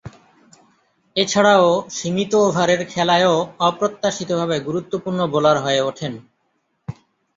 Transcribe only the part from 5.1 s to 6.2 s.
Bowler হয়ে উঠেন।